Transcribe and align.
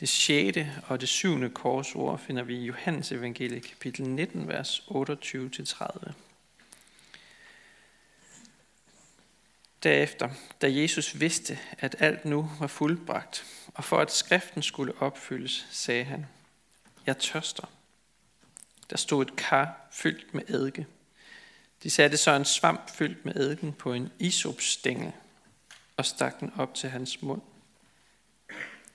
Det 0.00 0.08
sjette 0.08 0.82
og 0.86 1.00
det 1.00 1.08
syvende 1.08 1.50
korsord 1.50 2.18
finder 2.18 2.42
vi 2.42 2.56
i 2.56 2.64
Johannes 2.64 3.12
evangelie 3.12 3.60
kapitel 3.60 4.08
19, 4.08 4.48
vers 4.48 4.82
28-30. 4.90 6.12
Derefter, 9.82 10.30
da 10.62 10.72
Jesus 10.72 11.20
vidste, 11.20 11.58
at 11.78 11.96
alt 11.98 12.24
nu 12.24 12.50
var 12.60 12.66
fuldbragt, 12.66 13.44
og 13.74 13.84
for 13.84 13.98
at 13.98 14.12
skriften 14.12 14.62
skulle 14.62 15.02
opfyldes, 15.02 15.66
sagde 15.70 16.04
han, 16.04 16.26
Jeg 17.06 17.18
tørster. 17.18 17.70
Der 18.90 18.96
stod 18.96 19.26
et 19.26 19.36
kar 19.36 19.88
fyldt 19.92 20.34
med 20.34 20.42
eddike. 20.48 20.86
De 21.82 21.90
satte 21.90 22.16
så 22.16 22.30
en 22.30 22.44
svamp 22.44 22.90
fyldt 22.90 23.24
med 23.24 23.36
eddiken 23.36 23.72
på 23.72 23.92
en 23.92 24.10
isopstængel 24.18 25.12
og 25.96 26.06
stak 26.06 26.40
den 26.40 26.52
op 26.56 26.74
til 26.74 26.90
hans 26.90 27.22
mund. 27.22 27.42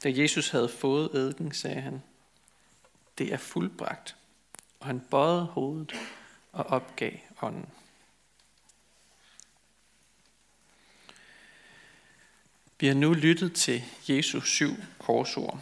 Da 0.04 0.12
Jesus 0.16 0.50
havde 0.50 0.70
fået 0.70 1.16
eddiken, 1.16 1.54
sagde 1.54 1.82
han, 1.82 2.04
det 3.18 3.34
er 3.34 3.38
fuldbragt. 3.38 4.16
Og 4.80 4.88
han 4.88 5.00
bøjede 5.00 5.46
hovedet 5.46 5.94
og 6.52 6.66
opgav 6.66 7.12
ånden. 7.42 7.70
Vi 12.80 12.88
har 12.88 12.96
nu 12.96 13.14
lyttet 13.14 13.54
til 13.54 13.84
Jesus 14.10 14.50
syv 14.50 14.76
korsord. 15.00 15.60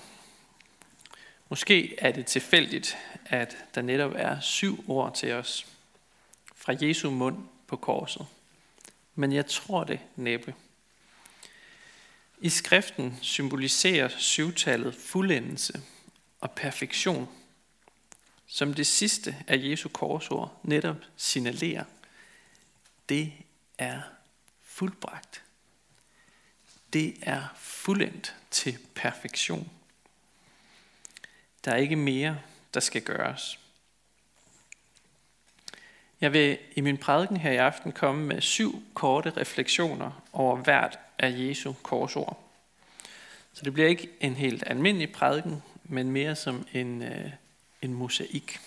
Måske 1.50 2.00
er 2.00 2.12
det 2.12 2.26
tilfældigt, 2.26 2.98
at 3.26 3.58
der 3.76 3.82
netop 3.82 4.12
er 4.16 4.40
syv 4.40 4.84
ord 4.88 5.16
til 5.16 5.34
os 5.34 5.68
fra 6.56 6.76
Jesu 6.82 7.12
mund 7.12 7.38
på 7.68 7.76
korset. 7.76 8.28
Men 9.16 9.32
jeg 9.32 9.46
tror 9.46 9.84
det 9.84 10.00
næppe. 10.16 10.56
I 12.44 12.50
skriften 12.50 13.20
symboliserer 13.22 14.08
syvtallet 14.08 14.96
fuldendelse 14.96 15.82
og 16.40 16.52
perfektion, 16.52 17.30
som 18.48 18.74
det 18.74 18.88
sidste 18.88 19.36
af 19.48 19.58
Jesu 19.58 19.90
korsord 19.90 20.60
netop 20.64 20.96
signalerer. 21.18 21.84
Det 23.10 23.34
er 23.78 24.02
fuldbragt. 24.62 25.44
Det 26.94 27.14
er 27.22 27.44
fuldendt 27.58 28.36
til 28.52 28.78
perfektion. 28.96 29.72
Der 31.66 31.72
er 31.72 31.78
ikke 31.78 31.96
mere, 31.96 32.40
der 32.74 32.80
skal 32.80 33.02
gøres. 33.02 33.60
Jeg 36.22 36.34
vil 36.34 36.58
i 36.76 36.82
min 36.82 36.98
prædiken 36.98 37.38
her 37.38 37.52
i 37.52 37.58
aften 37.58 37.92
komme 37.92 38.26
med 38.26 38.42
syv 38.42 38.84
korte 38.94 39.30
refleksioner 39.30 40.24
over 40.34 40.56
hvert 40.56 41.00
af 41.22 41.34
Jesu 41.38 41.74
korsord. 41.84 42.44
Så 43.54 43.62
det 43.66 43.74
bliver 43.74 43.90
ikke 43.90 44.10
en 44.20 44.36
helt 44.36 44.64
almindelig 44.68 45.12
prædiken, 45.12 45.64
men 45.84 46.12
mere 46.12 46.36
som 46.36 46.68
en, 46.74 47.02
øh, 47.02 47.32
en 47.82 47.94
mosaik. 47.94 48.60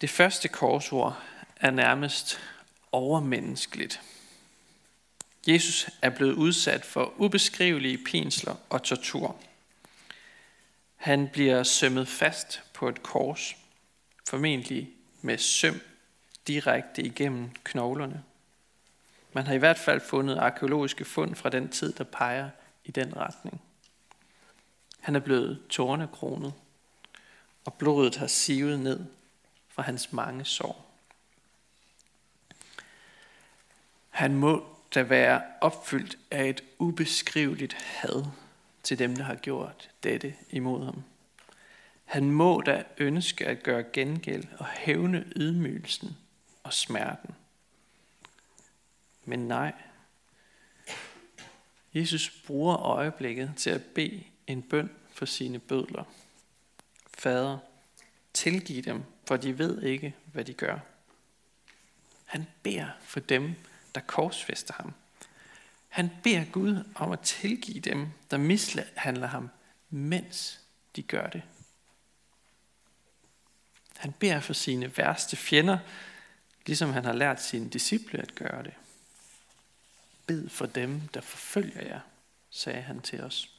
Det 0.00 0.10
første 0.10 0.48
korsord 0.48 1.22
er 1.56 1.70
nærmest 1.70 2.40
overmenneskeligt. 2.92 4.00
Jesus 5.46 5.90
er 6.02 6.10
blevet 6.10 6.32
udsat 6.32 6.84
for 6.84 7.14
ubeskrivelige 7.16 7.98
pinsler 8.04 8.54
og 8.70 8.82
tortur. 8.82 9.36
Han 10.96 11.28
bliver 11.28 11.62
sømmet 11.62 12.08
fast 12.08 12.62
på 12.74 12.88
et 12.88 13.02
kors, 13.02 13.56
formentlig 14.28 14.90
med 15.20 15.38
søm 15.38 15.80
direkte 16.46 17.02
igennem 17.02 17.50
knoglerne. 17.64 18.22
Man 19.32 19.46
har 19.46 19.54
i 19.54 19.58
hvert 19.58 19.78
fald 19.78 20.00
fundet 20.00 20.38
arkeologiske 20.38 21.04
fund 21.04 21.34
fra 21.34 21.50
den 21.50 21.68
tid, 21.68 21.92
der 21.92 22.04
peger 22.04 22.50
i 22.84 22.90
den 22.90 23.16
retning. 23.16 23.60
Han 25.00 25.16
er 25.16 25.20
blevet 25.20 25.62
tårnekronet, 25.70 26.52
og 27.64 27.74
blodet 27.74 28.16
har 28.16 28.26
sivet 28.26 28.80
ned 28.80 29.00
fra 29.68 29.82
hans 29.82 30.12
mange 30.12 30.44
sår. 30.44 30.92
Han 34.10 34.34
må 34.34 34.66
da 34.94 35.02
være 35.02 35.42
opfyldt 35.60 36.18
af 36.30 36.48
et 36.48 36.64
ubeskriveligt 36.78 37.72
had 37.72 38.24
til 38.82 38.98
dem, 38.98 39.16
der 39.16 39.24
har 39.24 39.34
gjort 39.34 39.90
dette 40.02 40.34
imod 40.50 40.84
ham. 40.84 41.02
Han 42.04 42.30
må 42.30 42.60
da 42.60 42.84
ønske 42.98 43.46
at 43.46 43.62
gøre 43.62 43.84
gengæld 43.92 44.44
og 44.58 44.66
hævne 44.66 45.24
ydmygelsen 45.36 46.16
og 46.62 46.72
smerten. 46.72 47.34
Men 49.24 49.48
nej. 49.48 49.72
Jesus 51.94 52.42
bruger 52.46 52.76
øjeblikket 52.76 53.52
til 53.56 53.70
at 53.70 53.84
bede 53.84 54.24
en 54.46 54.62
bøn 54.62 54.90
for 55.12 55.26
sine 55.26 55.58
bødler. 55.58 56.04
Fader, 57.18 57.58
tilgiv 58.32 58.82
dem, 58.82 59.02
for 59.26 59.36
de 59.36 59.58
ved 59.58 59.82
ikke, 59.82 60.14
hvad 60.32 60.44
de 60.44 60.54
gør. 60.54 60.78
Han 62.24 62.46
beder 62.62 62.86
for 63.00 63.20
dem, 63.20 63.54
der 63.94 64.00
korsfester 64.00 64.74
ham. 64.74 64.94
Han 65.88 66.10
beder 66.22 66.44
Gud 66.52 66.84
om 66.94 67.12
at 67.12 67.20
tilgive 67.20 67.80
dem, 67.80 68.08
der 68.30 68.36
mishandler 68.36 69.26
ham, 69.26 69.50
mens 69.90 70.60
de 70.96 71.02
gør 71.02 71.26
det. 71.26 71.42
Han 73.96 74.12
beder 74.12 74.40
for 74.40 74.52
sine 74.52 74.96
værste 74.96 75.36
fjender, 75.36 75.78
ligesom 76.66 76.92
han 76.92 77.04
har 77.04 77.12
lært 77.12 77.42
sine 77.42 77.70
disciple 77.70 78.18
at 78.18 78.34
gøre 78.34 78.62
det. 78.62 78.74
Bed 80.26 80.48
for 80.48 80.66
dem, 80.66 81.00
der 81.14 81.20
forfølger 81.20 81.86
jer, 81.86 82.00
sagde 82.50 82.82
han 82.82 83.00
til 83.00 83.20
os. 83.20 83.50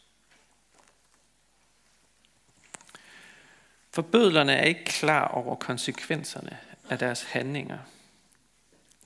Forbødlerne 3.91 4.53
er 4.53 4.65
ikke 4.65 4.85
klar 4.85 5.27
over 5.27 5.55
konsekvenserne 5.55 6.57
af 6.89 6.99
deres 6.99 7.23
handlinger. 7.23 7.79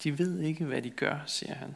De 0.03 0.17
ved 0.17 0.39
ikke, 0.39 0.65
hvad 0.65 0.81
de 0.81 0.89
gør, 0.89 1.19
siger 1.25 1.55
han. 1.55 1.75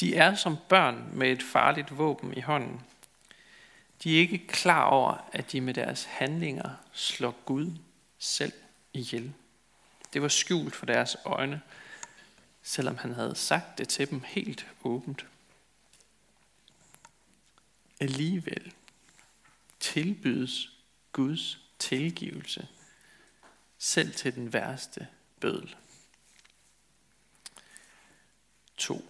De 0.00 0.16
er 0.16 0.34
som 0.34 0.56
børn 0.68 1.10
med 1.12 1.32
et 1.32 1.42
farligt 1.42 1.98
våben 1.98 2.34
i 2.36 2.40
hånden. 2.40 2.80
De 4.04 4.16
er 4.16 4.20
ikke 4.20 4.46
klar 4.46 4.84
over, 4.84 5.28
at 5.32 5.52
de 5.52 5.60
med 5.60 5.74
deres 5.74 6.04
handlinger 6.04 6.70
slår 6.92 7.34
Gud 7.44 7.70
selv 8.18 8.52
ihjel. 8.92 9.32
Det 10.12 10.22
var 10.22 10.28
skjult 10.28 10.74
for 10.74 10.86
deres 10.86 11.16
øjne, 11.24 11.60
selvom 12.66 12.96
han 12.96 13.14
havde 13.14 13.34
sagt 13.34 13.78
det 13.78 13.88
til 13.88 14.10
dem 14.10 14.22
helt 14.26 14.66
åbent. 14.84 15.26
Alligevel 18.00 18.72
tilbydes 19.80 20.70
Guds 21.12 21.58
tilgivelse 21.78 22.68
selv 23.78 24.12
til 24.12 24.34
den 24.34 24.52
værste 24.52 25.06
bødel. 25.40 25.76
2. 28.76 29.04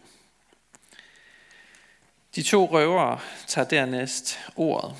De 2.34 2.42
to 2.42 2.66
røvere 2.72 3.20
tager 3.46 3.68
dernæst 3.68 4.38
ordet, 4.56 4.96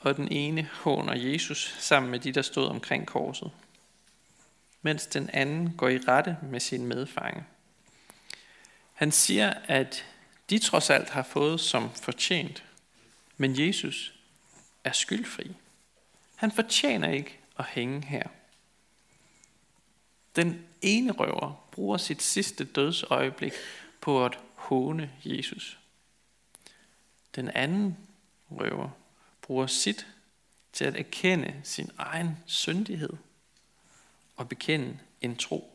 og 0.00 0.16
den 0.16 0.32
ene 0.32 0.70
håner 0.72 1.14
Jesus 1.14 1.76
sammen 1.78 2.10
med 2.10 2.20
de, 2.20 2.32
der 2.32 2.42
stod 2.42 2.66
omkring 2.66 3.06
korset, 3.06 3.52
mens 4.82 5.06
den 5.06 5.30
anden 5.30 5.76
går 5.76 5.88
i 5.88 5.98
rette 5.98 6.38
med 6.42 6.60
sin 6.60 6.86
medfange. 6.86 7.44
Han 8.92 9.12
siger, 9.12 9.54
at 9.64 10.04
de 10.50 10.58
trods 10.58 10.90
alt 10.90 11.10
har 11.10 11.22
fået 11.22 11.60
som 11.60 11.90
fortjent, 11.94 12.64
men 13.36 13.66
Jesus 13.66 14.14
er 14.84 14.92
skyldfri. 14.92 15.56
Han 16.34 16.52
fortjener 16.52 17.10
ikke 17.10 17.38
at 17.58 17.64
hænge 17.64 18.04
her. 18.06 18.28
Den 20.36 20.66
ene 20.82 21.12
røver 21.12 21.68
bruger 21.70 21.96
sit 21.96 22.22
sidste 22.22 22.64
dødsøjeblik 22.64 23.52
på 24.00 24.24
at 24.24 24.38
håne 24.54 25.10
Jesus. 25.24 25.78
Den 27.34 27.48
anden 27.48 27.98
røver 28.50 28.90
bruger 29.42 29.66
sit 29.66 30.06
til 30.72 30.84
at 30.84 30.96
erkende 30.96 31.60
sin 31.64 31.90
egen 31.98 32.36
syndighed 32.46 33.12
og 34.36 34.48
bekende 34.48 34.98
en 35.20 35.36
tro. 35.36 35.71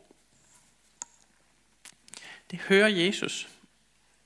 Det 2.52 2.60
hører 2.60 2.88
Jesus, 2.88 3.50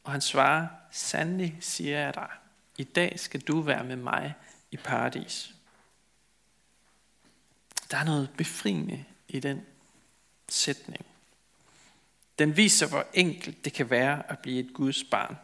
og 0.04 0.12
han 0.12 0.22
svarer, 0.22 0.68
sandelig 0.92 1.58
siger 1.60 2.00
jeg 2.00 2.14
dig, 2.14 2.30
i 2.78 2.84
dag 2.84 3.20
skal 3.20 3.42
du 3.42 3.62
være 3.62 3.84
med 3.84 3.96
mig 3.96 4.34
i 4.72 4.78
paradis. 4.78 5.54
Der 7.92 7.98
er 7.98 8.04
noget 8.04 8.30
befriende 8.38 9.06
i 9.28 9.40
den 9.40 9.66
sætning. 10.50 11.06
Den 12.40 12.58
viser, 12.58 12.88
hvor 12.88 13.06
enkelt 13.14 13.66
det 13.66 13.74
kan 13.74 13.90
være 13.90 14.32
at 14.32 14.40
blive 14.40 14.60
et 14.60 14.74
Guds 14.74 15.04
barn. 15.04 15.38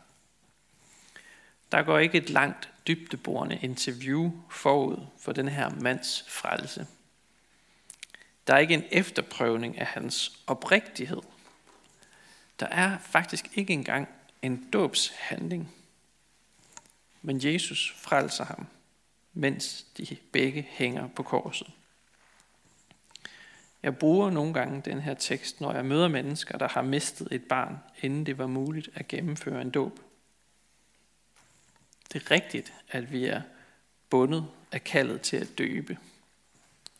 Der 1.72 1.84
går 1.84 2.00
ikke 2.00 2.18
et 2.18 2.30
langt 2.30 2.70
dybdeborende 2.88 3.58
interview 3.58 4.32
forud 4.50 5.06
for 5.20 5.32
den 5.32 5.48
her 5.48 5.70
mands 5.70 6.26
frelse. 6.28 6.88
Der 8.48 8.54
er 8.54 8.58
ikke 8.58 8.74
en 8.74 8.86
efterprøvning 8.92 9.78
af 9.78 9.86
hans 9.86 10.40
oprigtighed. 10.48 11.22
Der 12.59 12.65
er 12.65 12.98
faktisk 12.98 13.57
ikke 13.57 13.74
engang 13.74 14.07
en 14.42 14.69
dåbshandling. 14.74 15.74
men 17.21 17.39
Jesus 17.44 17.94
frelser 17.98 18.45
ham, 18.45 18.68
mens 19.33 19.86
de 19.98 20.18
begge 20.31 20.68
hænger 20.69 21.07
på 21.07 21.24
korset. 21.24 21.68
Jeg 23.83 23.98
bruger 23.98 24.30
nogle 24.30 24.54
gange 24.54 24.81
den 24.81 25.01
her 25.01 25.13
tekst, 25.13 25.62
når 25.62 25.74
jeg 25.74 25.86
møder 25.86 26.07
mennesker, 26.07 26.57
der 26.57 26.68
har 26.68 26.81
mistet 26.81 27.27
et 27.31 27.44
barn, 27.44 27.77
inden 28.01 28.25
det 28.25 28.38
var 28.38 28.48
muligt 28.48 28.89
at 28.95 29.07
gennemføre 29.07 29.62
en 29.62 29.69
dåb. 29.69 30.00
Det 32.13 32.24
er 32.24 32.31
rigtigt, 32.31 32.74
at 32.89 33.12
vi 33.12 33.25
er 33.25 33.42
bundet 34.09 34.45
af 34.71 34.83
kaldet 34.83 35.21
til 35.21 35.38
at 35.38 35.57
døbe. 35.57 35.98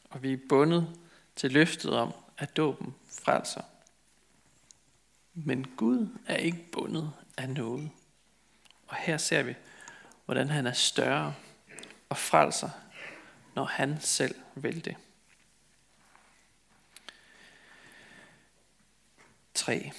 Og 0.10 0.24
vi 0.24 0.34
er 0.34 0.38
bundet 0.50 0.88
til 1.36 1.52
løftet 1.52 1.94
om, 1.94 2.14
at 2.38 2.58
dåben 2.58 2.96
frelser. 3.24 3.62
Men 5.46 5.66
Gud 5.76 6.08
er 6.26 6.36
ikke 6.36 6.72
bundet 6.72 7.12
af 7.38 7.50
noget. 7.50 7.90
Og 8.88 8.96
her 8.96 9.18
ser 9.18 9.44
vi, 9.44 9.56
hvordan 10.26 10.50
han 10.50 10.68
er 10.68 10.72
større 10.74 11.34
og 12.10 12.18
frelser, 12.18 12.70
når 13.56 13.64
han 13.64 13.98
selv 14.02 14.36
vil 14.56 14.86
det. 14.86 14.96
3. 19.54 19.92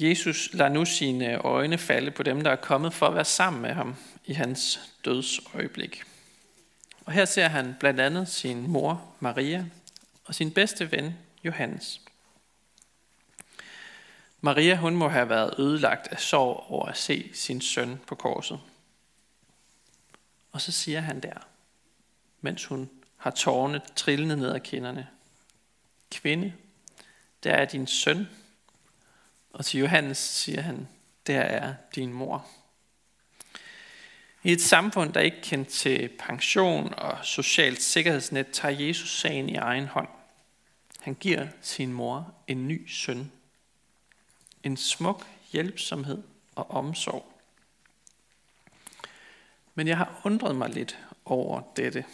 Jesus 0.00 0.50
lader 0.52 0.70
nu 0.70 0.84
sine 0.84 1.36
øjne 1.36 1.78
falde 1.78 2.10
på 2.10 2.22
dem, 2.22 2.40
der 2.40 2.50
er 2.50 2.56
kommet 2.56 2.94
for 2.94 3.06
at 3.06 3.14
være 3.14 3.24
sammen 3.24 3.62
med 3.62 3.70
ham 3.70 3.96
i 4.24 4.32
hans 4.32 4.80
dødsøjeblik. 5.04 6.02
Og 7.04 7.12
her 7.12 7.24
ser 7.24 7.48
han 7.48 7.74
blandt 7.80 8.00
andet 8.00 8.28
sin 8.28 8.70
mor 8.70 9.14
Maria 9.20 9.66
og 10.24 10.34
sin 10.34 10.50
bedste 10.50 10.92
ven 10.92 11.14
Johannes. 11.44 12.03
Maria 14.44 14.76
hun 14.76 14.96
må 14.96 15.08
have 15.08 15.28
været 15.28 15.54
ødelagt 15.58 16.08
af 16.08 16.20
sorg 16.20 16.64
over 16.68 16.86
at 16.86 16.96
se 16.96 17.30
sin 17.34 17.60
søn 17.60 18.00
på 18.06 18.14
korset. 18.14 18.60
Og 20.52 20.60
så 20.60 20.72
siger 20.72 21.00
han 21.00 21.20
der, 21.20 21.48
mens 22.40 22.64
hun 22.64 22.90
har 23.16 23.30
tårne 23.30 23.80
trillende 23.96 24.36
ned 24.36 24.54
ad 24.54 24.60
kinderne. 24.60 25.08
Kvinde, 26.10 26.52
der 27.44 27.52
er 27.52 27.64
din 27.64 27.86
søn. 27.86 28.28
Og 29.52 29.64
til 29.64 29.80
Johannes 29.80 30.18
siger 30.18 30.60
han, 30.60 30.88
der 31.26 31.40
er 31.40 31.74
din 31.94 32.12
mor. 32.12 32.46
I 34.42 34.52
et 34.52 34.62
samfund, 34.62 35.12
der 35.12 35.20
ikke 35.20 35.42
kendt 35.42 35.68
til 35.68 36.10
pension 36.18 36.94
og 36.94 37.18
socialt 37.22 37.82
sikkerhedsnet, 37.82 38.50
tager 38.52 38.86
Jesus 38.86 39.20
sagen 39.20 39.48
i 39.48 39.54
egen 39.54 39.86
hånd. 39.86 40.08
Han 41.00 41.14
giver 41.14 41.46
sin 41.60 41.92
mor 41.92 42.34
en 42.46 42.68
ny 42.68 42.88
søn. 42.88 43.30
En 44.64 44.76
smuk 44.76 45.26
hjælpsomhed 45.52 46.22
og 46.54 46.70
omsorg. 46.70 47.32
Men 49.74 49.88
jeg 49.88 49.96
har 49.96 50.20
undret 50.24 50.56
mig 50.56 50.70
lidt 50.70 50.98
over 51.24 51.60
dette. 51.76 52.04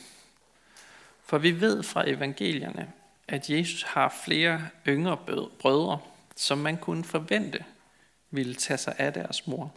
For 1.25 1.39
vi 1.39 1.61
ved 1.61 1.83
fra 1.83 2.09
evangelierne, 2.09 2.93
at 3.29 3.51
Jesus 3.51 3.83
har 3.83 4.21
flere 4.25 4.69
yngre 4.89 5.17
brødre, 5.59 6.01
som 6.37 6.59
man 6.59 6.77
kunne 6.77 7.05
forvente 7.05 7.65
ville 8.31 8.55
tage 8.55 8.79
sig 8.79 8.95
af 8.99 9.13
deres 9.13 9.47
mor. 9.47 9.75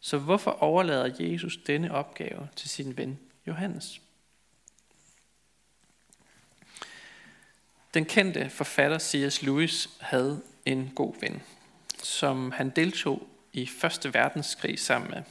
Så 0.00 0.18
hvorfor 0.18 0.50
overlader 0.50 1.24
Jesus 1.24 1.56
denne 1.66 1.94
opgave 1.94 2.48
til 2.56 2.68
sin 2.68 2.96
ven 2.96 3.18
Johannes? 3.46 4.00
Den 7.94 8.04
kendte 8.04 8.50
forfatter 8.50 8.98
C.S. 8.98 9.42
Lewis 9.42 9.88
havde 10.00 10.42
en 10.64 10.92
god 10.94 11.14
ven, 11.20 11.42
som 12.06 12.52
han 12.52 12.70
deltog 12.70 13.28
i 13.52 13.66
Første 13.66 14.14
Verdenskrig 14.14 14.78
sammen 14.78 15.10
med. 15.10 15.22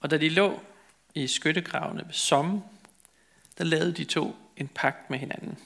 Og 0.00 0.10
da 0.10 0.18
de 0.18 0.28
lå 0.28 0.62
i 1.14 1.26
skyttegravene 1.26 2.04
ved 2.06 2.12
Somme, 2.12 2.62
der 3.58 3.64
lavede 3.64 3.92
de 3.92 4.04
to 4.04 4.36
en 4.56 4.68
pagt 4.68 5.10
med 5.10 5.18
hinanden. 5.18 5.58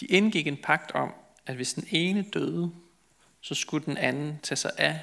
De 0.00 0.06
indgik 0.06 0.46
en 0.46 0.56
pagt 0.56 0.90
om, 0.90 1.14
at 1.46 1.54
hvis 1.54 1.74
den 1.74 1.86
ene 1.90 2.22
døde, 2.22 2.72
så 3.40 3.54
skulle 3.54 3.86
den 3.86 3.96
anden 3.96 4.38
tage 4.42 4.56
sig 4.56 4.72
af 4.78 5.00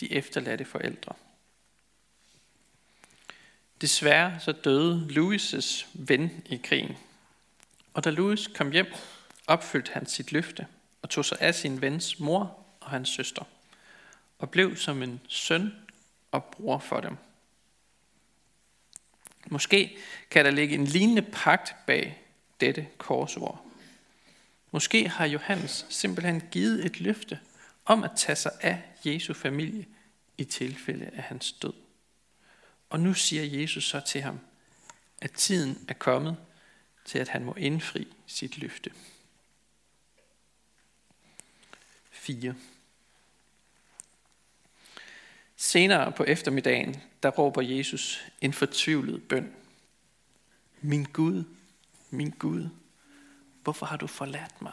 de 0.00 0.12
efterladte 0.12 0.64
forældre. 0.64 1.14
Desværre 3.80 4.40
så 4.40 4.52
døde 4.52 5.06
Louis' 5.10 5.86
ven 5.94 6.42
i 6.46 6.56
krigen. 6.56 6.96
Og 7.94 8.04
da 8.04 8.10
Louis 8.10 8.46
kom 8.46 8.70
hjem, 8.70 8.86
opfyldte 9.46 9.92
han 9.92 10.06
sit 10.06 10.32
løfte 10.32 10.66
og 11.02 11.10
tog 11.10 11.24
sig 11.24 11.38
af 11.40 11.54
sin 11.54 11.80
vens 11.80 12.20
mor 12.20 12.64
og 12.80 12.90
hans 12.90 13.08
søster, 13.08 13.44
og 14.38 14.50
blev 14.50 14.76
som 14.76 15.02
en 15.02 15.20
søn 15.28 15.72
og 16.30 16.44
bror 16.44 16.78
for 16.78 17.00
dem. 17.00 17.16
Måske 19.46 19.96
kan 20.30 20.44
der 20.44 20.50
ligge 20.50 20.74
en 20.74 20.84
lignende 20.84 21.22
pagt 21.22 21.74
bag 21.86 22.22
dette 22.60 22.86
korsord. 22.98 23.66
Måske 24.70 25.08
har 25.08 25.26
Johannes 25.26 25.86
simpelthen 25.88 26.42
givet 26.50 26.84
et 26.86 27.00
løfte 27.00 27.40
om 27.84 28.04
at 28.04 28.10
tage 28.16 28.36
sig 28.36 28.52
af 28.60 28.82
Jesu 29.04 29.34
familie 29.34 29.86
i 30.38 30.44
tilfælde 30.44 31.10
af 31.12 31.22
hans 31.22 31.52
død. 31.52 31.72
Og 32.90 33.00
nu 33.00 33.14
siger 33.14 33.60
Jesus 33.60 33.84
så 33.84 34.00
til 34.00 34.22
ham, 34.22 34.40
at 35.20 35.32
tiden 35.32 35.84
er 35.88 35.94
kommet 35.94 36.36
til, 37.04 37.18
at 37.18 37.28
han 37.28 37.44
må 37.44 37.54
indfri 37.54 38.06
sit 38.26 38.58
løfte. 38.58 38.90
4. 42.22 42.54
Senere 45.56 46.12
på 46.12 46.24
eftermiddagen, 46.24 47.02
der 47.22 47.28
råber 47.28 47.62
Jesus 47.62 48.24
en 48.40 48.52
fortvivlet 48.52 49.28
bøn. 49.28 49.52
Min 50.80 51.04
Gud, 51.04 51.44
min 52.10 52.30
Gud, 52.30 52.68
hvorfor 53.62 53.86
har 53.86 53.96
du 53.96 54.06
forladt 54.06 54.62
mig? 54.62 54.72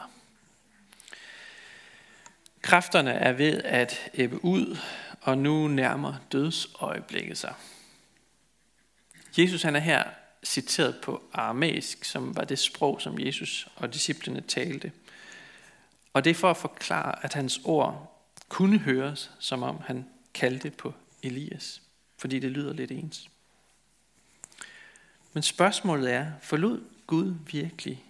Kræfterne 2.62 3.10
er 3.10 3.32
ved 3.32 3.62
at 3.62 4.10
æbbe 4.14 4.44
ud, 4.44 4.78
og 5.20 5.38
nu 5.38 5.68
nærmer 5.68 6.14
dødsøjeblikket 6.32 7.38
sig. 7.38 7.54
Jesus 9.38 9.62
han 9.62 9.76
er 9.76 9.80
her 9.80 10.04
citeret 10.44 11.00
på 11.02 11.22
aramæisk, 11.32 12.04
som 12.04 12.36
var 12.36 12.44
det 12.44 12.58
sprog, 12.58 13.00
som 13.00 13.20
Jesus 13.20 13.68
og 13.76 13.94
disciplene 13.94 14.40
talte. 14.40 14.92
Og 16.12 16.24
det 16.24 16.30
er 16.30 16.34
for 16.34 16.50
at 16.50 16.56
forklare, 16.56 17.24
at 17.24 17.34
hans 17.34 17.60
ord 17.64 18.22
kunne 18.48 18.78
høres, 18.78 19.30
som 19.38 19.62
om 19.62 19.80
han 19.86 20.08
kaldte 20.34 20.70
på 20.70 20.94
Elias, 21.22 21.82
fordi 22.18 22.38
det 22.38 22.50
lyder 22.50 22.72
lidt 22.72 22.90
ens. 22.90 23.30
Men 25.32 25.42
spørgsmålet 25.42 26.12
er, 26.12 26.32
forlod 26.42 26.84
Gud 27.06 27.34
virkelig 27.46 28.04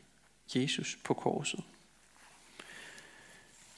Jesus 0.54 0.99
på 1.04 1.14
korset? 1.14 1.64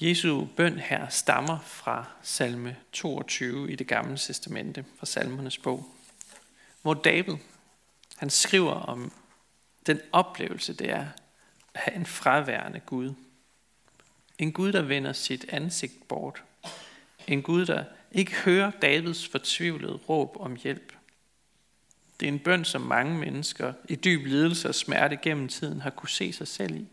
Jesu 0.01 0.45
bøn 0.57 0.79
her 0.79 1.09
stammer 1.09 1.59
fra 1.59 2.05
salme 2.23 2.77
22 2.93 3.73
i 3.73 3.77
det 3.77 3.87
gamle 3.87 4.19
testamente, 4.19 4.85
fra 4.99 5.07
salmernes 5.07 5.59
bog, 5.59 5.95
hvor 6.83 6.95
David 6.95 7.37
han 8.17 8.31
skriver 8.31 8.73
om 8.73 9.13
den 9.87 10.01
oplevelse, 10.13 10.75
det 10.75 10.91
er 10.91 11.07
at 11.75 11.81
have 11.81 11.97
en 11.97 12.07
fraværende 12.07 12.81
Gud. 12.81 13.15
En 14.39 14.53
Gud, 14.53 14.73
der 14.73 14.83
vender 14.83 15.13
sit 15.13 15.45
ansigt 15.49 16.09
bort. 16.09 16.43
En 17.27 17.43
Gud, 17.43 17.67
der 17.67 17.85
ikke 18.13 18.35
hører 18.35 18.71
Davids 18.71 19.29
fortvivlede 19.29 19.93
råb 19.93 20.37
om 20.41 20.57
hjælp. 20.57 20.93
Det 22.21 22.29
er 22.29 22.33
en 22.33 22.39
bøn, 22.39 22.65
som 22.65 22.81
mange 22.81 23.19
mennesker 23.19 23.73
i 23.89 23.95
dyb 23.95 24.27
lidelse 24.27 24.69
og 24.69 24.75
smerte 24.75 25.17
gennem 25.17 25.49
tiden 25.49 25.81
har 25.81 25.91
kunne 25.91 26.09
se 26.09 26.33
sig 26.33 26.49
selv 26.49 26.77
i, 26.77 26.87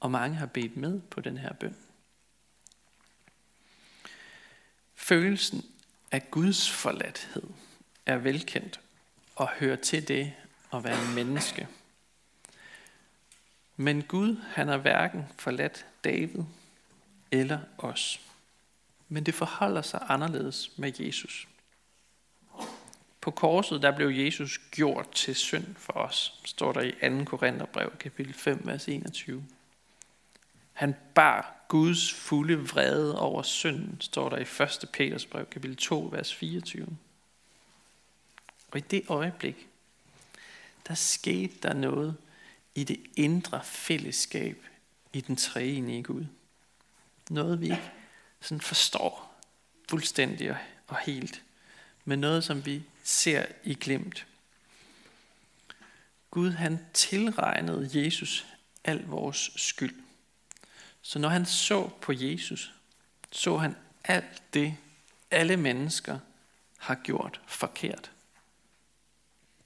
og 0.00 0.10
mange 0.10 0.36
har 0.36 0.46
bedt 0.46 0.76
med 0.76 1.00
på 1.00 1.20
den 1.20 1.38
her 1.38 1.52
bøn. 1.52 1.76
Følelsen 4.94 5.64
af 6.10 6.30
Guds 6.30 6.70
forladthed 6.70 7.42
er 8.06 8.16
velkendt 8.16 8.80
og 9.36 9.48
hører 9.48 9.76
til 9.76 10.08
det 10.08 10.32
at 10.72 10.84
være 10.84 11.08
en 11.08 11.14
menneske. 11.14 11.68
Men 13.76 14.02
Gud, 14.02 14.36
han 14.42 14.68
har 14.68 14.76
hverken 14.76 15.24
forladt 15.38 15.86
David 16.04 16.44
eller 17.30 17.58
os. 17.78 18.20
Men 19.08 19.26
det 19.26 19.34
forholder 19.34 19.82
sig 19.82 20.02
anderledes 20.08 20.78
med 20.78 20.92
Jesus. 21.00 21.48
På 23.20 23.30
korset, 23.30 23.82
der 23.82 23.96
blev 23.96 24.08
Jesus 24.08 24.60
gjort 24.70 25.10
til 25.10 25.34
synd 25.34 25.74
for 25.74 25.92
os, 25.92 26.40
står 26.44 26.72
der 26.72 26.80
i 26.80 27.18
2. 27.18 27.24
Korintherbrev, 27.24 27.92
kapitel 27.98 28.34
5, 28.34 28.60
vers 28.64 28.88
21. 28.88 29.44
Han 30.72 30.94
bar 31.14 31.64
Guds 31.68 32.12
fulde 32.12 32.58
vrede 32.58 33.18
over 33.18 33.42
synden, 33.42 34.00
står 34.00 34.28
der 34.28 34.36
i 34.36 34.62
1. 34.84 34.88
Peters 34.92 35.26
brev, 35.26 35.46
kapitel 35.46 35.76
2, 35.76 36.08
vers 36.12 36.34
24. 36.34 36.86
Og 38.70 38.78
i 38.78 38.80
det 38.80 39.02
øjeblik, 39.08 39.68
der 40.88 40.94
skete 40.94 41.54
der 41.62 41.72
noget 41.72 42.16
i 42.76 42.84
det 42.84 43.00
indre 43.16 43.64
fællesskab 43.64 44.64
i 45.12 45.20
den 45.20 45.36
treenige 45.36 46.02
Gud. 46.02 46.26
Noget 47.30 47.60
vi 47.60 47.64
ikke 47.64 47.92
sådan 48.40 48.60
forstår, 48.60 49.40
fuldstændig 49.88 50.58
og 50.86 50.98
helt, 50.98 51.42
men 52.04 52.18
noget, 52.18 52.44
som 52.44 52.66
vi 52.66 52.82
ser 53.04 53.46
i 53.64 53.74
glimt. 53.74 54.26
Gud 56.30 56.50
han 56.50 56.78
tilregnede 56.92 57.90
Jesus 57.92 58.46
al 58.84 59.04
vores 59.06 59.50
skyld. 59.56 60.02
Så 61.02 61.18
når 61.18 61.28
han 61.28 61.46
så 61.46 61.88
på 62.00 62.12
Jesus, 62.12 62.74
så 63.32 63.56
han 63.56 63.76
alt 64.04 64.42
det, 64.54 64.76
alle 65.30 65.56
mennesker 65.56 66.18
har 66.78 66.94
gjort 66.94 67.40
forkert. 67.46 68.10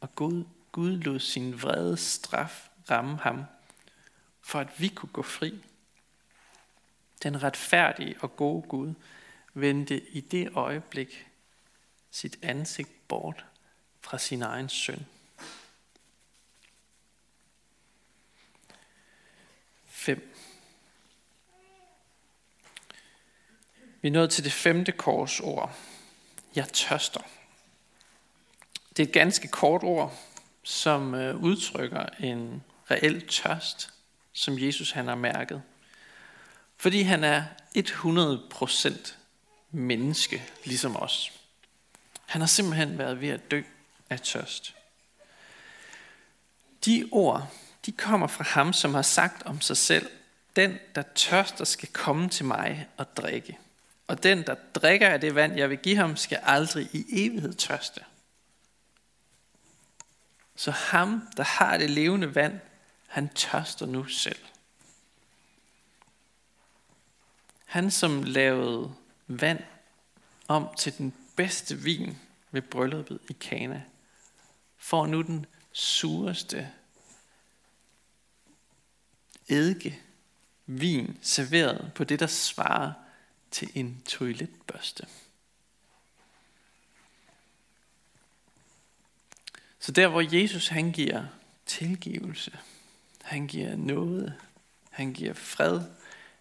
Og 0.00 0.14
Gud, 0.14 0.45
Gud 0.73 0.90
lod 0.90 1.21
sin 1.21 1.62
vrede 1.62 1.97
straf 1.97 2.70
ramme 2.91 3.19
ham, 3.19 3.45
for 4.41 4.61
at 4.61 4.81
vi 4.81 4.89
kunne 4.89 5.13
gå 5.13 5.23
fri. 5.23 5.65
Den 7.23 7.43
retfærdige 7.43 8.17
og 8.21 8.37
gode 8.37 8.63
Gud 8.63 8.95
vendte 9.55 10.01
i 10.01 10.21
det 10.21 10.57
øjeblik 10.57 11.27
sit 12.11 12.39
ansigt 12.43 13.09
bort 13.09 13.45
fra 14.01 14.19
sin 14.19 14.43
egen 14.43 14.69
søn. 14.69 15.07
5. 19.87 20.35
Vi 24.03 24.09
er 24.09 24.13
nået 24.13 24.31
til 24.31 24.45
det 24.45 24.53
femte 24.53 24.93
korsord. 24.93 25.75
Jeg 26.55 26.69
tørster. 26.69 27.21
Det 28.97 29.03
er 29.03 29.07
et 29.07 29.13
ganske 29.13 29.49
kort 29.49 29.83
ord, 29.83 30.15
som 30.63 31.15
øh, 31.15 31.37
udtrykker 31.37 32.07
en 32.07 32.63
reel 32.91 33.27
tørst, 33.27 33.91
som 34.33 34.59
Jesus 34.59 34.91
han 34.91 35.09
har 35.09 35.15
mærket. 35.15 35.63
Fordi 36.77 37.03
han 37.03 37.25
er 37.25 37.45
100% 37.77 39.15
menneske, 39.71 40.43
ligesom 40.65 40.97
os. 40.97 41.33
Han 42.27 42.41
har 42.41 42.49
simpelthen 42.49 42.99
været 42.99 43.21
ved 43.21 43.29
at 43.29 43.51
dø 43.51 43.63
af 44.11 44.21
tørst. 44.21 44.75
De 46.85 47.09
ord, 47.13 47.51
de 47.87 47.93
kommer 47.93 48.27
fra 48.27 48.45
ham, 48.45 48.73
som 48.73 48.95
har 48.95 49.03
sagt 49.03 49.43
om 49.43 49.61
sig 49.61 49.77
selv, 49.77 50.11
den, 50.57 50.79
der 50.95 51.03
tørster, 51.15 51.65
skal 51.65 51.89
komme 51.93 52.29
til 52.29 52.45
mig 52.45 52.89
og 52.97 53.17
drikke. 53.17 53.59
Og 54.07 54.23
den, 54.23 54.47
der 54.47 54.55
drikker 54.75 55.09
af 55.09 55.21
det 55.21 55.35
vand, 55.35 55.57
jeg 55.57 55.71
vil 55.71 55.79
give 55.79 55.97
ham, 55.97 56.17
skal 56.17 56.41
aldrig 56.43 56.89
i 56.93 57.05
evighed 57.09 57.55
tørste. 57.55 58.01
Så 60.57 60.71
ham, 60.71 61.29
der 61.37 61.43
har 61.43 61.79
det 61.79 61.91
levende 61.91 62.35
vand, 62.35 62.61
han 63.11 63.29
tørster 63.29 63.87
nu 63.87 64.07
selv. 64.07 64.45
Han, 67.64 67.90
som 67.90 68.23
lavede 68.23 68.95
vand 69.26 69.64
om 70.49 70.69
til 70.79 70.99
den 70.99 71.14
bedste 71.37 71.76
vin 71.76 72.19
ved 72.50 72.62
brylluppet 72.62 73.19
i 73.29 73.33
Kana, 73.33 73.83
får 74.76 75.07
nu 75.07 75.23
den 75.23 75.47
sureste 75.73 76.73
eddike 79.49 80.00
vin 80.67 81.19
serveret 81.23 81.93
på 81.95 82.05
det, 82.05 82.21
der 82.21 82.26
svarer 82.26 82.93
til 83.50 83.71
en 83.75 84.02
toiletbørste. 84.07 85.07
Så 89.79 89.93
der, 89.93 90.09
hvor 90.09 90.37
Jesus 90.40 90.69
han 90.69 90.93
giver 90.93 91.26
tilgivelse, 91.67 92.59
han 93.23 93.47
giver 93.47 93.77
noget, 93.77 94.35
han 94.91 95.12
giver 95.12 95.35
fred, 95.35 95.81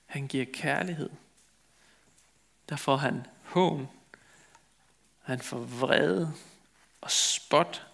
han 0.05 0.27
giver 0.27 0.45
kærlighed, 0.53 1.09
der 2.69 2.75
får 2.75 2.97
han 2.97 3.27
hån, 3.43 3.87
han 5.21 5.39
får 5.39 5.59
vrede 5.59 6.33
og 7.01 7.11
spot 7.11 7.87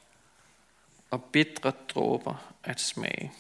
og 1.12 1.24
bitre 1.24 1.72
dråber 1.90 2.54
at 2.64 2.80
smage. 2.80 3.32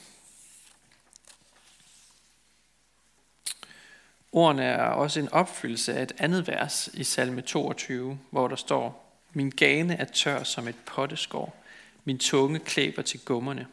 Ordene 4.31 4.63
er 4.63 4.83
også 4.83 5.19
en 5.19 5.29
opfyldelse 5.29 5.93
af 5.93 6.03
et 6.03 6.11
andet 6.17 6.47
vers 6.47 6.89
i 6.93 7.03
salme 7.03 7.41
22, 7.41 8.19
hvor 8.29 8.47
der 8.47 8.55
står, 8.55 9.05
Min 9.33 9.49
gane 9.49 9.95
er 9.95 10.05
tør 10.05 10.43
som 10.43 10.67
et 10.67 10.75
potteskår, 10.85 11.63
min 12.03 12.19
tunge 12.19 12.59
klæber 12.59 13.01
til 13.01 13.19
gummerne. 13.19 13.67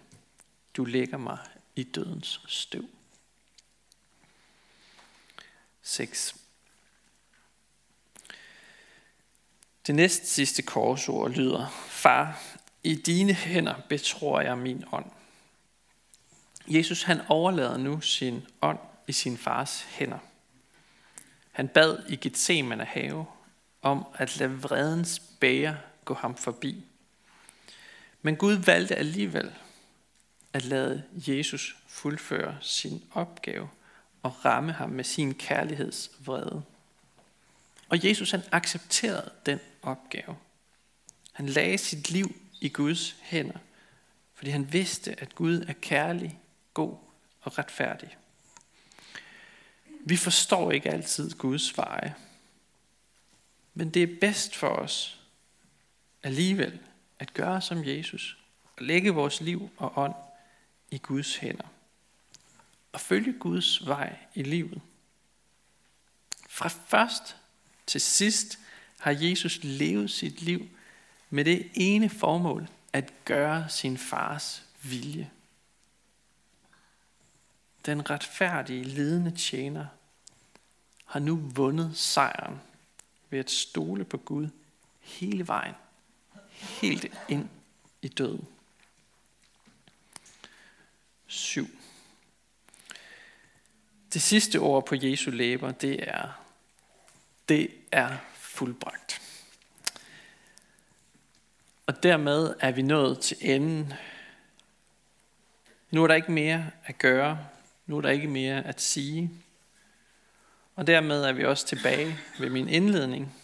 Du 0.76 0.85
lægger 0.85 1.17
mig 1.17 1.38
i 1.76 1.83
dødens 1.83 2.41
støv. 2.47 2.85
6. 5.83 6.37
Det 9.87 9.95
næst 9.95 10.26
sidste 10.26 10.62
korsord 10.62 11.31
lyder, 11.31 11.87
Far, 11.88 12.43
i 12.83 12.95
dine 12.95 13.35
hænder 13.35 13.75
betror 13.88 14.41
jeg 14.41 14.59
min 14.59 14.85
ånd. 14.93 15.11
Jesus 16.69 17.02
han 17.02 17.21
overlader 17.29 17.76
nu 17.76 18.00
sin 18.00 18.47
ånd 18.62 18.79
i 19.09 19.12
sin 19.12 19.38
fars 19.38 19.81
hænder. 19.81 20.19
Han 21.52 21.69
bad 21.69 22.02
i 22.09 22.17
Gethsemane 22.17 22.85
have 22.85 23.26
om 23.83 24.07
at 24.14 24.37
lade 24.37 24.62
vredens 24.62 25.23
bæger 25.41 25.75
gå 26.05 26.14
ham 26.14 26.37
forbi. 26.37 26.85
Men 28.23 28.37
Gud 28.37 28.52
valgte 28.52 28.97
alligevel 28.97 29.52
at 30.52 30.64
lade 30.64 31.04
Jesus 31.14 31.76
fuldføre 31.87 32.59
sin 32.61 33.02
opgave 33.12 33.68
og 34.23 34.44
ramme 34.44 34.73
ham 34.73 34.90
med 34.90 35.04
sin 35.04 35.35
kærlighedsvrede. 35.35 36.62
Og 37.88 38.09
Jesus 38.09 38.30
han 38.30 38.42
accepterede 38.52 39.30
den 39.47 39.61
opgave. 39.82 40.37
Han 41.32 41.47
lagde 41.47 41.78
sit 41.78 42.11
liv 42.11 42.37
i 42.61 42.68
Guds 42.68 43.16
hænder, 43.21 43.59
fordi 44.35 44.50
han 44.50 44.73
vidste, 44.73 45.21
at 45.21 45.35
Gud 45.35 45.64
er 45.68 45.73
kærlig, 45.73 46.38
god 46.75 46.97
og 47.40 47.59
retfærdig. 47.59 48.16
Vi 50.04 50.16
forstår 50.16 50.73
ikke 50.73 50.90
altid 50.90 51.30
Guds 51.30 51.76
veje. 51.76 52.14
Men 53.75 53.90
det 53.90 54.02
er 54.02 54.18
bedst 54.21 54.56
for 54.56 54.68
os 54.68 55.21
alligevel 56.23 56.80
at 57.18 57.35
gøre 57.35 57.61
som 57.61 57.85
Jesus 57.85 58.38
og 58.76 58.85
lægge 58.85 59.11
vores 59.11 59.40
liv 59.40 59.71
og 59.76 59.99
ånd 59.99 60.14
i 60.93 60.99
Guds 60.99 61.37
hænder 61.37 61.67
og 62.93 63.01
følge 63.01 63.39
Guds 63.39 63.87
vej 63.87 64.19
i 64.35 64.43
livet. 64.43 64.81
Fra 66.49 66.69
først 66.69 67.37
til 67.87 68.01
sidst 68.01 68.59
har 68.99 69.17
Jesus 69.21 69.59
levet 69.63 70.11
sit 70.11 70.43
liv 70.43 70.69
med 71.31 71.45
det 71.45 71.71
ene 71.75 72.09
formål 72.09 72.69
at 72.93 73.13
gøre 73.25 73.69
sin 73.69 73.99
fars 73.99 74.65
vilje. 74.83 75.31
Den 77.87 78.11
retfærdige, 78.11 78.85
lidende 78.85 79.31
tjener 79.31 79.87
har 81.05 81.21
nu 81.21 81.37
vundet 81.37 81.97
sejren 81.97 82.61
ved 83.31 83.39
at 83.39 83.51
stole 83.51 84.05
på 84.05 84.17
Gud 84.17 84.49
hele 85.01 85.47
vejen, 85.47 85.75
helt 86.51 87.07
ind 87.29 87.49
i 88.03 88.09
døden. 88.09 88.49
7. 91.33 91.71
Det 94.12 94.23
sidste 94.23 94.57
ord 94.57 94.87
på 94.87 94.95
Jesu 94.95 95.31
læber, 95.31 95.73
det 95.73 96.09
er, 96.09 96.43
det 97.49 97.71
er 97.93 98.17
fuldbragt. 98.35 99.23
Og 101.87 102.03
dermed 102.03 102.55
er 102.61 102.73
vi 102.73 102.83
nået 102.83 103.21
til 103.21 103.37
enden. 103.41 103.93
Nu 105.91 106.03
er 106.03 106.07
der 106.07 106.15
ikke 106.15 106.33
mere 106.33 106.71
at 106.85 106.99
gøre. 106.99 107.47
Nu 107.87 107.97
er 107.97 108.01
der 108.01 108.11
ikke 108.11 108.29
mere 108.29 108.65
at 108.65 108.81
sige. 108.81 109.31
Og 110.75 110.87
dermed 110.87 111.25
er 111.25 111.33
vi 111.33 111.45
også 111.45 111.67
tilbage 111.67 112.19
ved 112.39 112.51
min 112.51 112.69
indledning, 112.69 113.35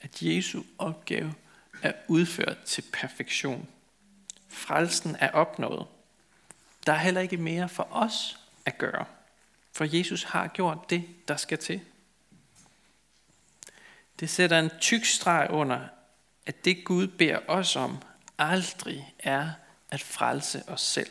at 0.00 0.22
Jesu 0.22 0.62
opgave 0.78 1.34
er 1.82 1.92
udført 2.08 2.58
til 2.58 2.84
perfektion. 2.92 3.68
Frelsen 4.48 5.16
er 5.20 5.30
opnået. 5.30 5.86
Der 6.86 6.92
er 6.92 6.98
heller 6.98 7.20
ikke 7.20 7.36
mere 7.36 7.68
for 7.68 7.88
os 7.90 8.38
at 8.66 8.78
gøre, 8.78 9.04
for 9.72 9.96
Jesus 9.96 10.22
har 10.22 10.48
gjort 10.48 10.90
det, 10.90 11.04
der 11.28 11.36
skal 11.36 11.58
til. 11.58 11.80
Det 14.20 14.30
sætter 14.30 14.58
en 14.58 14.70
tyk 14.80 15.04
streg 15.04 15.46
under, 15.50 15.88
at 16.46 16.64
det 16.64 16.84
Gud 16.84 17.06
beder 17.06 17.38
os 17.48 17.76
om, 17.76 17.98
aldrig 18.38 19.14
er 19.18 19.50
at 19.90 20.00
frelse 20.00 20.62
os 20.68 20.80
selv. 20.80 21.10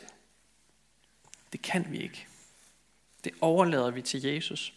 Det 1.52 1.62
kan 1.62 1.86
vi 1.92 1.98
ikke. 1.98 2.26
Det 3.24 3.32
overlader 3.40 3.90
vi 3.90 4.02
til 4.02 4.22
Jesus, 4.22 4.72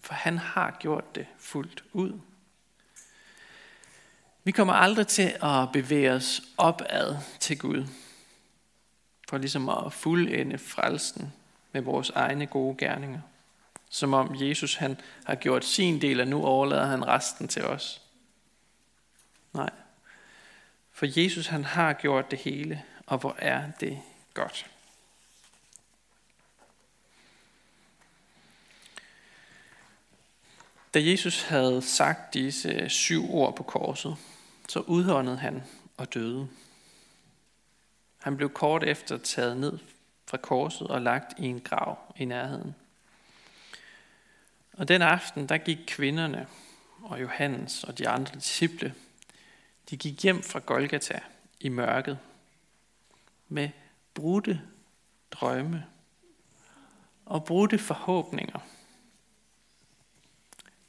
for 0.00 0.14
han 0.14 0.38
har 0.38 0.76
gjort 0.80 1.14
det 1.14 1.26
fuldt 1.38 1.84
ud. 1.92 2.20
Vi 4.44 4.50
kommer 4.50 4.74
aldrig 4.74 5.06
til 5.06 5.36
at 5.42 5.72
bevæge 5.72 6.12
os 6.12 6.42
opad 6.56 7.16
til 7.40 7.58
Gud, 7.58 7.86
for 9.28 9.38
ligesom 9.38 9.68
at 9.68 9.92
fuldende 9.92 10.58
frelsen 10.58 11.32
med 11.72 11.82
vores 11.82 12.10
egne 12.10 12.46
gode 12.46 12.76
gerninger. 12.78 13.20
Som 13.90 14.14
om 14.14 14.36
Jesus 14.40 14.74
han 14.74 15.00
har 15.24 15.34
gjort 15.34 15.64
sin 15.64 16.00
del, 16.00 16.20
og 16.20 16.28
nu 16.28 16.44
overlader 16.44 16.86
han 16.86 17.06
resten 17.06 17.48
til 17.48 17.64
os. 17.64 18.02
Nej. 19.52 19.70
For 20.92 21.20
Jesus 21.20 21.46
han 21.46 21.64
har 21.64 21.92
gjort 21.92 22.30
det 22.30 22.38
hele, 22.38 22.82
og 23.06 23.18
hvor 23.18 23.36
er 23.38 23.70
det 23.80 23.98
godt. 24.34 24.70
Da 30.94 31.04
Jesus 31.04 31.42
havde 31.42 31.82
sagt 31.82 32.34
disse 32.34 32.88
syv 32.88 33.34
ord 33.34 33.56
på 33.56 33.62
korset, 33.62 34.16
så 34.68 34.80
udhåndede 34.80 35.36
han 35.36 35.62
og 35.96 36.14
døde. 36.14 36.48
Han 38.26 38.36
blev 38.36 38.52
kort 38.52 38.84
efter 38.84 39.18
taget 39.18 39.56
ned 39.56 39.78
fra 40.26 40.36
korset 40.36 40.88
og 40.88 41.02
lagt 41.02 41.38
i 41.38 41.46
en 41.46 41.60
grav 41.60 41.98
i 42.16 42.24
nærheden. 42.24 42.74
Og 44.72 44.88
den 44.88 45.02
aften, 45.02 45.48
der 45.48 45.58
gik 45.58 45.78
kvinderne 45.86 46.46
og 47.02 47.20
Johannes 47.20 47.84
og 47.84 47.98
de 47.98 48.08
andre 48.08 48.34
disciple, 48.34 48.94
de 49.90 49.96
gik 49.96 50.22
hjem 50.22 50.42
fra 50.42 50.58
Golgata 50.58 51.20
i 51.60 51.68
mørket 51.68 52.18
med 53.48 53.70
brudte 54.14 54.62
drømme 55.30 55.86
og 57.26 57.44
brudte 57.44 57.78
forhåbninger. 57.78 58.58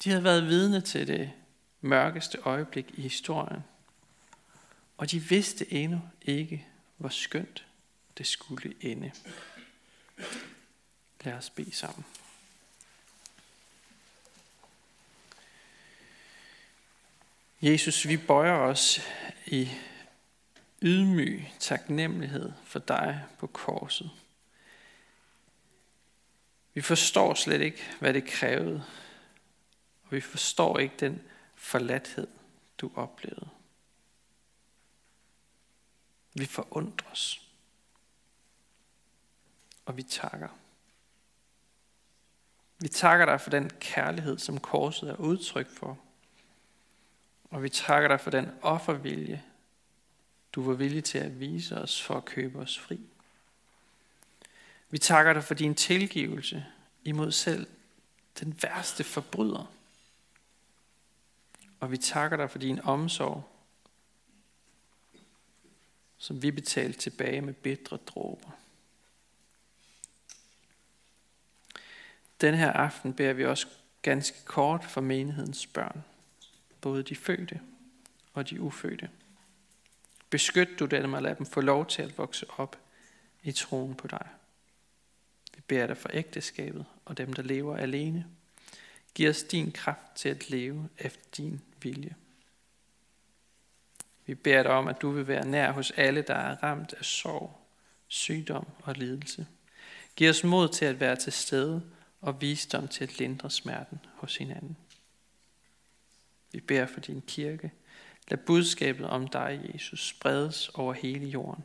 De 0.04 0.10
havde 0.10 0.24
været 0.24 0.48
vidne 0.48 0.82
til 0.82 1.08
det 1.08 1.32
mørkeste 1.82 2.38
øjeblik 2.38 2.94
i 2.94 3.02
historien, 3.02 3.64
og 4.98 5.12
de 5.12 5.20
vidste 5.20 5.74
endnu 5.74 6.02
ikke, 6.22 6.68
hvor 6.98 7.10
skønt 7.10 7.66
det 8.18 8.28
skulle 8.28 8.74
ende. 8.82 9.12
Lad 11.24 11.34
os 11.34 11.50
bede 11.50 11.76
sammen. 11.76 12.06
Jesus, 17.62 18.08
vi 18.08 18.18
bøjer 18.18 18.54
os 18.54 19.00
i 19.46 19.70
ydmyg 20.82 21.46
taknemmelighed 21.60 22.52
for 22.64 22.80
dig 22.80 23.26
på 23.40 23.48
korset. 23.48 24.12
Vi 26.74 26.82
forstår 26.82 27.34
slet 27.34 27.62
ikke, 27.62 27.84
hvad 28.00 28.14
det 28.14 28.26
krævede, 28.26 28.84
og 30.04 30.12
vi 30.12 30.22
forstår 30.22 30.80
ikke 30.80 30.96
den 31.00 31.22
forladthed, 31.56 32.28
du 32.78 32.92
oplevede. 32.96 33.50
Vi 36.38 36.46
forundres, 36.46 37.42
og 39.86 39.98
vi 39.98 40.04
takker. 40.04 40.50
Vi 42.80 42.88
takker 42.88 43.26
dig 43.26 43.42
for 43.42 43.50
den 43.50 43.70
kærlighed, 43.70 44.38
som 44.38 44.60
korset 44.60 45.10
er 45.10 45.16
udtryk 45.16 45.68
for. 45.70 45.98
Og 47.50 47.64
vi 47.64 47.70
takker 47.70 48.08
dig 48.08 48.20
for 48.20 48.30
den 48.30 48.52
offervilje, 48.62 49.44
du 50.54 50.64
var 50.64 50.74
villig 50.74 51.04
til 51.04 51.18
at 51.18 51.40
vise 51.40 51.78
os 51.78 52.02
for 52.02 52.18
at 52.18 52.26
købe 52.26 52.60
os 52.60 52.80
fri. 52.80 53.00
Vi 54.90 54.98
takker 54.98 55.34
dig 55.34 55.44
for 55.44 55.54
din 55.54 55.76
tilgivelse 55.76 56.66
imod 57.04 57.32
selv 57.32 57.68
den 58.40 58.60
værste 58.64 59.04
forbryder. 59.04 59.72
Og 61.80 61.92
vi 61.92 61.98
takker 61.98 62.38
dig 62.38 62.52
for 62.52 62.60
din 62.60 62.82
omsorg, 62.82 63.57
som 66.18 66.42
vi 66.42 66.52
betalte 66.52 67.00
tilbage 67.00 67.42
med 67.42 67.54
bedre 67.54 67.98
dråber. 67.98 68.50
Den 72.42 72.54
her 72.54 72.72
aften 72.72 73.14
beder 73.14 73.34
vi 73.34 73.46
også 73.46 73.68
ganske 74.02 74.46
kort 74.46 74.84
for 74.84 75.02
menighedens 75.02 75.68
børn, 75.68 76.04
både 76.82 77.04
de 77.04 77.16
fødte 77.16 77.62
og 78.34 78.50
de 78.50 78.62
ufødte. 78.62 79.10
Beskyt 80.30 80.80
du 80.80 80.86
dem 80.86 81.14
og 81.14 81.22
lad 81.22 81.36
dem 81.36 81.46
få 81.46 81.62
lov 81.62 81.88
til 81.88 82.02
at 82.02 82.18
vokse 82.18 82.46
op 82.50 82.78
i 83.44 83.52
troen 83.52 83.96
på 83.96 84.08
dig. 84.08 84.28
Vi 85.56 85.62
beder 85.68 85.88
dig 85.88 85.98
for 85.98 86.10
ægteskabet 86.14 86.86
og 87.06 87.18
dem, 87.18 87.34
der 87.34 87.44
lever 87.44 87.78
alene. 87.78 88.28
Giv 89.14 89.30
os 89.30 89.44
din 89.44 89.72
kraft 89.72 90.16
til 90.16 90.30
at 90.30 90.50
leve 90.50 90.90
efter 90.98 91.22
din 91.38 91.62
vilje. 91.82 92.16
Vi 94.28 94.36
beder 94.36 94.64
dig 94.64 94.72
om, 94.72 94.88
at 94.88 95.02
du 95.02 95.12
vil 95.12 95.28
være 95.28 95.46
nær 95.46 95.72
hos 95.72 95.92
alle, 95.92 96.22
der 96.22 96.36
er 96.36 96.64
ramt 96.64 96.94
af 96.94 97.06
sorg, 97.06 97.60
sygdom 98.08 98.68
og 98.84 98.96
lidelse. 98.96 99.48
Giv 100.16 100.30
os 100.30 100.44
mod 100.44 100.70
til 100.70 100.86
at 100.86 101.00
være 101.00 101.16
til 101.16 101.34
stede 101.34 101.84
og 102.22 102.42
visdom 102.42 102.88
til 102.88 103.04
at 103.04 103.20
lindre 103.20 103.52
smerten 103.52 104.00
hos 104.16 104.38
hinanden. 104.38 104.78
Vi 106.52 106.60
beder 106.60 106.86
for 106.86 107.00
din 107.00 107.24
kirke. 107.28 107.72
Lad 108.28 108.38
budskabet 108.38 109.06
om 109.06 109.28
dig, 109.28 109.72
Jesus, 109.74 110.08
spredes 110.08 110.70
over 110.70 110.94
hele 110.94 111.26
jorden, 111.26 111.64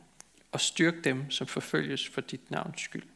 og 0.51 0.59
styrk 0.59 1.03
dem, 1.03 1.31
som 1.31 1.47
forfølges 1.47 2.07
for 2.07 2.21
dit 2.21 2.51
navns 2.51 2.81
skyld. 2.81 3.07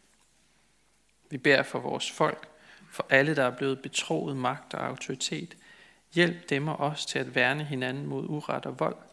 Vi 1.30 1.38
beder 1.38 1.64
for 1.64 1.80
vores 1.80 2.12
folk, 2.12 2.48
for 2.92 3.06
alle, 3.10 3.36
der 3.36 3.44
er 3.44 3.58
blevet 3.58 3.82
betroet 3.82 4.38
magt 4.38 4.74
og 4.74 4.88
autoritet. 4.88 5.58
Hjælp 6.14 6.50
dem 6.50 6.68
og 6.68 6.76
os 6.76 7.06
til 7.06 7.20
at 7.20 7.36
værne 7.36 7.64
hinanden 7.64 8.06
mod 8.06 8.26
uret 8.30 8.66
og 8.66 8.80
vold, 8.80 9.07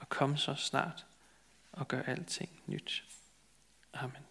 og 0.00 0.08
kom 0.08 0.36
så 0.36 0.54
snart 0.54 1.06
og 1.72 1.88
gør 1.88 2.02
alting 2.02 2.62
nyt. 2.66 3.04
Amen. 3.92 4.29